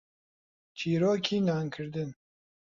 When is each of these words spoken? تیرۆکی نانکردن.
تیرۆکی 0.77 1.37
نانکردن. 1.47 2.09